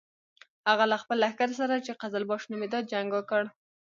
[0.69, 3.43] هغه له خپل لښکر سره چې قزلباش نومېده جنګ وکړ.